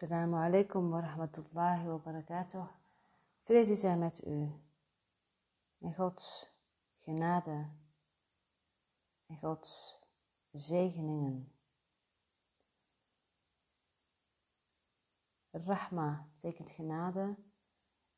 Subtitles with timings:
[0.00, 2.68] Assalamu alaikum wa rahmatullahi wa barakatuh.
[3.36, 4.52] Vrede zij met u.
[5.78, 6.56] En Gods
[6.96, 7.70] genade
[9.26, 10.02] en Gods
[10.52, 11.52] zegeningen.
[15.50, 17.36] Rahma betekent genade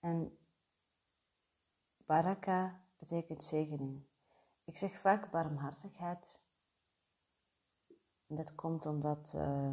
[0.01, 0.39] en
[2.07, 4.03] baraka betekent zegening.
[4.65, 6.41] Ik zeg vaak barmhartigheid.
[8.27, 9.73] En dat komt omdat uh,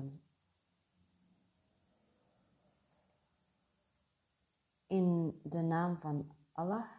[4.87, 6.91] in de naam van Allah,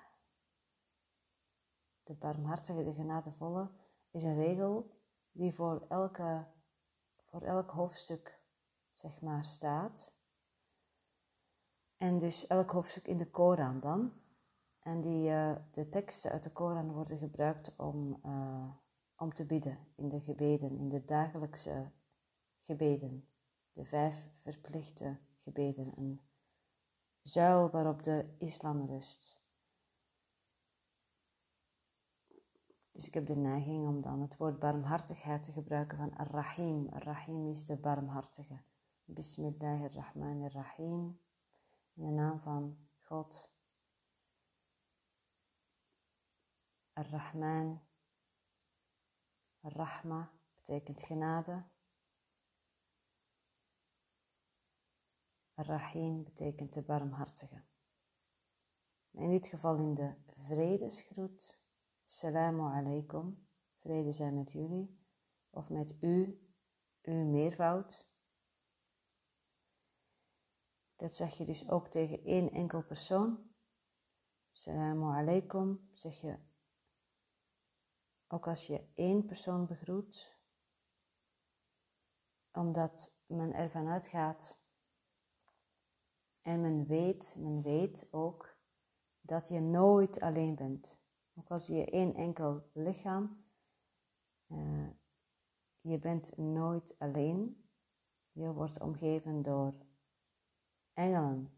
[2.03, 3.71] de barmhartige, de genadevolle,
[4.11, 4.97] is een regel
[5.33, 6.47] die voor, elke,
[7.25, 8.43] voor elk hoofdstuk
[8.95, 10.17] zeg maar staat.
[11.97, 14.13] En dus elk hoofdstuk in de Koran dan.
[14.81, 18.71] En die, uh, de teksten uit de Koran worden gebruikt om, uh,
[19.17, 21.93] om te bidden in de gebeden, in de dagelijkse
[22.59, 23.29] gebeden.
[23.73, 25.93] De vijf verplichte gebeden.
[27.29, 29.37] Zuil waarop de islam rust.
[32.93, 36.89] Dus ik heb de neiging om dan het woord barmhartigheid te gebruiken van Ar-Rahim.
[36.89, 38.63] Ar-Rahim is de barmhartige.
[39.05, 41.21] Bismillahirrahmanirrahim.
[41.95, 43.51] In de naam van God.
[46.93, 47.81] Ar-Rahman.
[49.61, 51.65] Ar-Rahma betekent genade.
[55.59, 57.65] Ar-Rahim betekent de barmhartige.
[59.11, 61.61] In dit geval in de vredesgroet.
[62.05, 63.49] Salamu alaikum.
[63.79, 65.01] Vrede zijn met jullie.
[65.51, 66.43] Of met u,
[67.03, 68.09] u meervoud.
[70.97, 73.51] Dat zeg je dus ook tegen één enkel persoon.
[74.51, 76.39] Salamu alaikum zeg je
[78.27, 80.39] ook als je één persoon begroet,
[82.53, 84.67] omdat men ervan uitgaat
[86.49, 88.57] en men weet, men weet ook
[89.21, 91.01] dat je nooit alleen bent.
[91.35, 93.45] Ook als je één enkel lichaam,
[94.47, 94.89] uh,
[95.81, 97.69] je bent nooit alleen.
[98.33, 99.75] Je wordt omgeven door
[100.93, 101.53] engelen.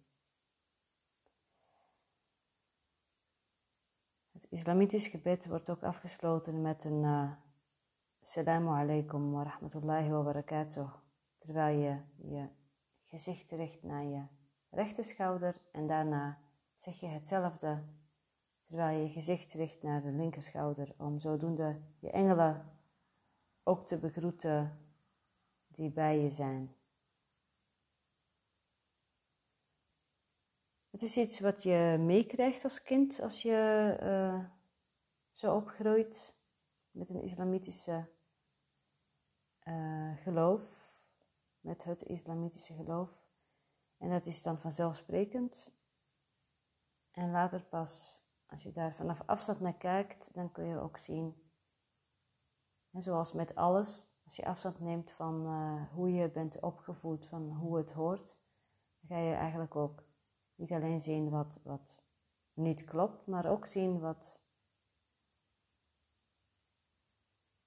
[4.30, 7.32] Het islamitisch gebed wordt ook afgesloten met een uh,
[8.20, 10.94] Assalamu alaikum wa rahmatullahi wa barakatuh.
[11.38, 12.48] Terwijl je je
[13.04, 14.38] gezicht richt naar je
[14.70, 16.38] rechterschouder en daarna
[16.76, 17.82] zeg je hetzelfde
[18.62, 22.78] terwijl je je gezicht richt naar de linkerschouder om zodoende je engelen
[23.62, 24.78] ook te begroeten
[25.66, 26.74] die bij je zijn.
[30.90, 34.44] Het is iets wat je meekrijgt als kind als je uh,
[35.32, 36.34] zo opgroeit
[36.90, 38.08] met een islamitische
[39.64, 40.88] uh, geloof,
[41.60, 43.29] met het islamitische geloof.
[44.00, 45.78] En dat is dan vanzelfsprekend.
[47.10, 51.50] En later pas, als je daar vanaf afstand naar kijkt, dan kun je ook zien,
[52.90, 57.50] en zoals met alles, als je afstand neemt van uh, hoe je bent opgevoed, van
[57.50, 58.38] hoe het hoort,
[59.00, 60.04] dan ga je eigenlijk ook
[60.54, 62.02] niet alleen zien wat, wat
[62.52, 64.40] niet klopt, maar ook zien wat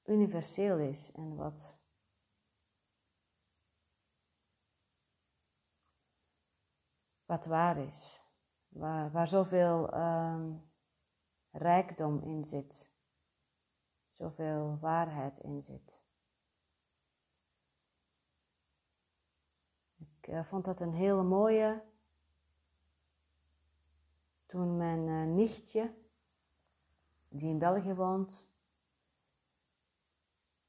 [0.04, 1.83] universeel is en wat
[7.34, 8.24] wat waar is,
[8.70, 10.72] waar, waar zoveel um,
[11.52, 12.92] rijkdom in zit,
[14.12, 16.02] zoveel waarheid in zit.
[19.98, 21.84] Ik uh, vond dat een hele mooie.
[24.46, 25.96] Toen mijn uh, nichtje,
[27.28, 28.52] die in België woont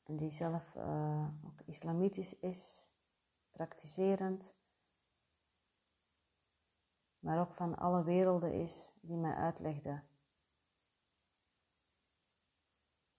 [0.03, 2.91] en die zelf uh, ook islamitisch is,
[3.51, 4.64] praktiserend,
[7.25, 10.03] maar ook van alle werelden is, die mij uitlegde.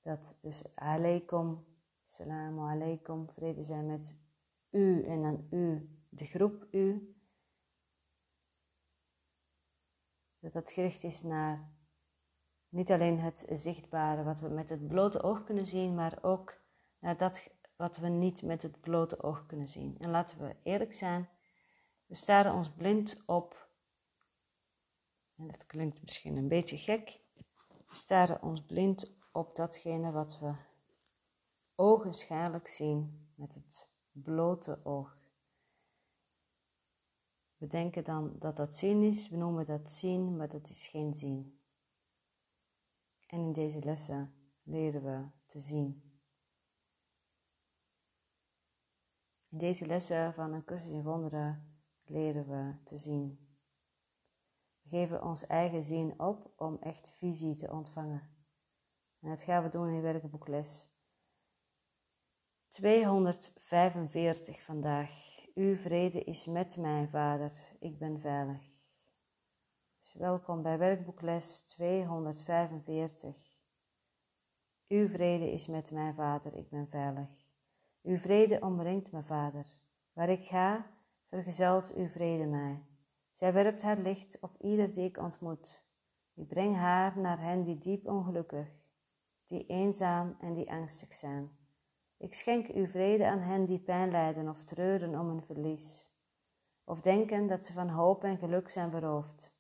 [0.02, 1.66] Dat dus alaikum,
[2.04, 4.16] salamu alaikum, vrede zijn met
[4.70, 7.16] u en dan u, de groep u.
[10.40, 11.74] Dat dat gericht is naar
[12.70, 16.62] niet alleen het zichtbare, wat we met het blote oog kunnen zien, maar ook
[17.00, 19.98] naar dat wat we niet met het blote oog kunnen zien.
[20.00, 21.30] En laten we eerlijk zijn,
[22.06, 23.65] we staren ons blind op
[25.36, 27.20] en dat klinkt misschien een beetje gek,
[27.66, 30.56] we staren ons blind op datgene wat we
[31.76, 35.18] ogenschijnlijk zien met het blote oog.
[37.58, 41.16] We denken dan dat dat zien is, we noemen dat zien, maar dat is geen
[41.16, 41.60] zien.
[43.28, 44.34] En in deze lessen
[44.64, 46.04] leren we te zien.
[49.50, 53.45] In deze lessen van een cursus in wonderen leren we te zien.
[54.88, 58.30] Geven ons eigen zien op om echt visie te ontvangen.
[59.22, 60.90] En dat gaan we doen in werkboekles
[62.68, 65.12] 245 vandaag.
[65.54, 67.52] Uw vrede is met mij, Vader.
[67.80, 68.62] Ik ben veilig.
[70.02, 73.60] Dus welkom bij werkboekles 245.
[74.88, 76.58] Uw vrede is met mij, Vader.
[76.58, 77.30] Ik ben veilig.
[78.02, 79.78] Uw vrede omringt me, Vader.
[80.14, 80.92] Waar ik ga,
[81.30, 82.84] vergezelt uw vrede mij.
[83.36, 85.86] Zij werpt haar licht op ieder die ik ontmoet.
[86.34, 88.68] Ik breng haar naar hen die diep ongelukkig,
[89.46, 91.58] die eenzaam en die angstig zijn.
[92.18, 96.14] Ik schenk uw vrede aan hen die pijn lijden of treuren om een verlies,
[96.84, 99.54] of denken dat ze van hoop en geluk zijn beroofd.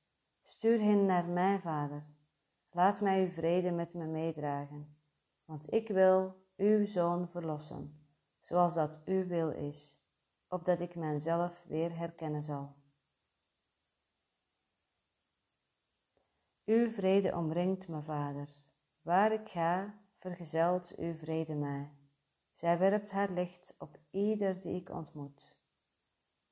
[0.43, 2.05] Stuur hen naar mij, Vader.
[2.71, 4.97] Laat mij uw vrede met me meedragen,
[5.45, 8.07] want ik wil uw zoon verlossen,
[8.39, 9.99] zoals dat uw wil is,
[10.47, 12.83] opdat ik mijzelf weer herkennen zal.
[16.65, 18.55] Uw vrede omringt me, Vader.
[19.01, 21.91] Waar ik ga, vergezelt uw vrede mij.
[22.53, 25.55] Zij werpt haar licht op ieder die ik ontmoet.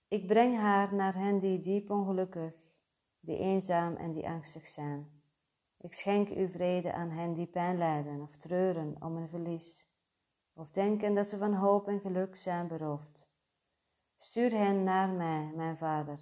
[0.07, 2.53] Ik breng haar naar hen die diep ongelukkig,
[3.19, 5.21] die eenzaam en die angstig zijn.
[5.77, 9.87] Ik schenk uw vrede aan hen die pijn lijden of treuren om een verlies,
[10.53, 13.27] of denken dat ze van hoop en geluk zijn beroofd.
[14.17, 16.19] Stuur hen naar mij, mijn Vader.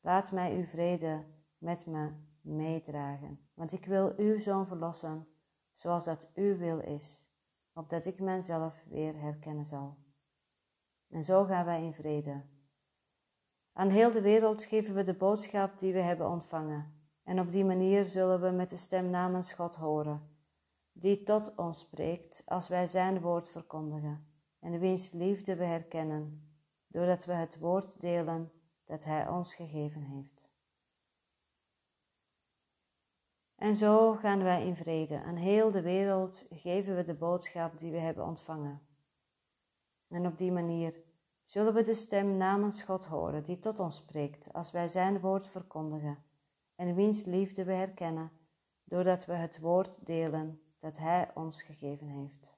[0.00, 1.24] Laat mij uw vrede
[1.58, 5.26] met me meedragen, want ik wil uw zoon verlossen,
[5.72, 7.30] zoals dat uw wil is
[7.74, 9.96] opdat ik mijzelf weer herkennen zal.
[11.08, 12.42] En zo gaan wij in vrede.
[13.72, 17.64] Aan heel de wereld geven we de boodschap die we hebben ontvangen, en op die
[17.64, 20.30] manier zullen we met de stem namens God horen,
[20.92, 24.26] die tot ons spreekt als wij Zijn woord verkondigen,
[24.60, 26.52] en wiens liefde we herkennen,
[26.86, 28.52] doordat we het woord delen
[28.84, 30.41] dat Hij ons gegeven heeft.
[33.62, 35.22] En zo gaan wij in vrede.
[35.22, 38.80] Aan heel de wereld geven we de boodschap die we hebben ontvangen.
[40.08, 41.00] En op die manier
[41.44, 45.46] zullen we de stem namens God horen die tot ons spreekt als wij Zijn woord
[45.46, 46.24] verkondigen
[46.74, 48.30] en wiens liefde we herkennen
[48.84, 52.56] doordat we het woord delen dat Hij ons gegeven heeft.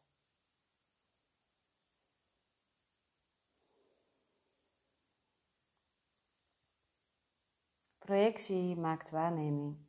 [7.99, 9.84] Projectie maakt waarneming.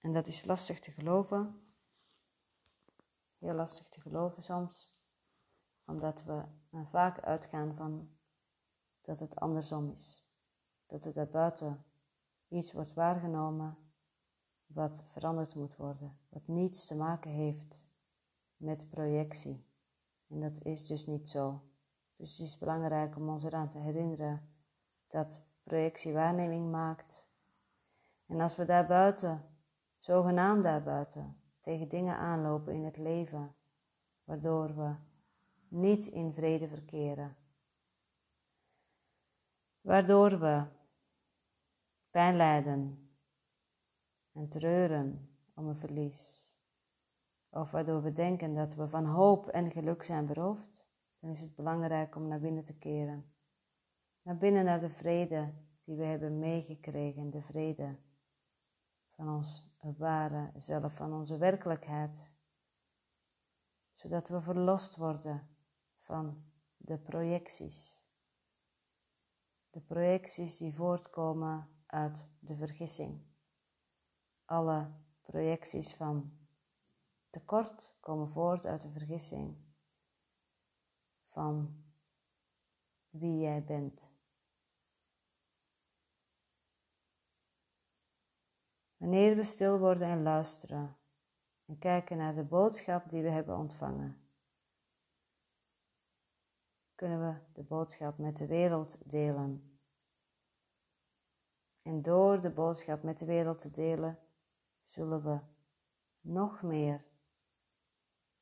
[0.00, 1.72] En dat is lastig te geloven.
[3.38, 4.98] Heel lastig te geloven soms.
[5.84, 6.44] Omdat we
[6.90, 8.10] vaak uitgaan van
[9.00, 10.28] dat het andersom is.
[10.86, 11.84] Dat er daarbuiten
[12.48, 13.76] iets wordt waargenomen
[14.66, 16.18] wat veranderd moet worden.
[16.28, 17.86] Wat niets te maken heeft
[18.56, 19.68] met projectie.
[20.28, 21.62] En dat is dus niet zo.
[22.16, 24.54] Dus het is belangrijk om ons eraan te herinneren
[25.06, 27.28] dat projectie waarneming maakt.
[28.26, 29.49] En als we daarbuiten
[30.00, 33.54] zogenaamd daarbuiten tegen dingen aanlopen in het leven,
[34.24, 34.94] waardoor we
[35.68, 37.36] niet in vrede verkeren.
[39.80, 40.64] Waardoor we
[42.10, 43.10] pijn lijden
[44.32, 46.54] en treuren om een verlies.
[47.50, 50.88] Of waardoor we denken dat we van hoop en geluk zijn beroofd,
[51.18, 53.32] dan is het belangrijk om naar binnen te keren.
[54.22, 55.54] Naar binnen naar de vrede
[55.84, 57.96] die we hebben meegekregen, de vrede
[59.10, 62.32] van ons ware zelf, van onze werkelijkheid,
[63.92, 65.48] zodat we verlost worden
[65.98, 66.44] van
[66.76, 68.04] de projecties.
[69.70, 73.22] De projecties die voortkomen uit de vergissing.
[74.44, 76.38] Alle projecties van
[77.30, 79.56] tekort komen voort uit de vergissing
[81.22, 81.84] van
[83.08, 84.19] wie jij bent.
[89.00, 90.96] Wanneer we stil worden en luisteren
[91.64, 94.20] en kijken naar de boodschap die we hebben ontvangen,
[96.94, 99.78] kunnen we de boodschap met de wereld delen.
[101.82, 104.18] En door de boodschap met de wereld te delen,
[104.82, 105.38] zullen we
[106.20, 107.04] nog meer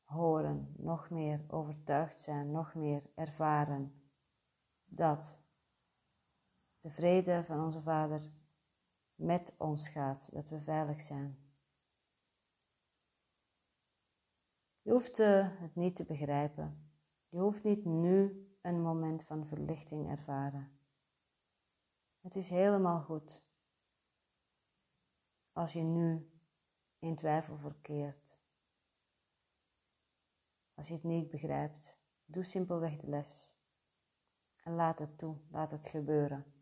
[0.03, 4.11] horen, nog meer overtuigd zijn, nog meer ervaren
[4.85, 5.43] dat
[6.81, 8.31] de vrede van onze Vader
[9.19, 11.39] met ons gaat, dat we veilig zijn.
[14.83, 16.93] Je hoeft uh, het niet te begrijpen.
[17.29, 20.79] Je hoeft niet nu een moment van verlichting ervaren.
[22.21, 23.43] Het is helemaal goed
[25.53, 26.31] als je nu
[26.99, 28.41] in twijfel verkeert.
[30.75, 33.57] Als je het niet begrijpt, doe simpelweg de les.
[34.57, 36.58] En laat het toe, laat het gebeuren.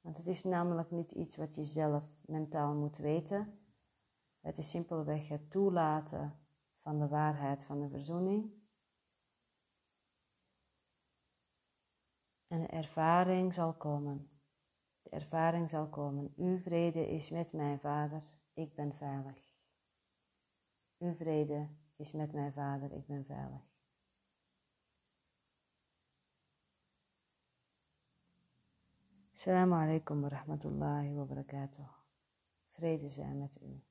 [0.00, 3.58] Want het is namelijk niet iets wat je zelf mentaal moet weten.
[4.40, 6.38] Het is simpelweg het toelaten
[6.72, 8.52] van de waarheid van de verzoening.
[12.46, 14.30] En de ervaring zal komen.
[15.02, 16.32] De ervaring zal komen.
[16.36, 19.54] Uw vrede is met mijn vader, ik ben veilig.
[20.98, 23.69] Uw vrede is met mijn vader, ik ben veilig.
[29.40, 31.88] Assalamu alaikum wa rahmatullahi wa barakatuh.
[32.66, 33.89] Vrede zijn met u.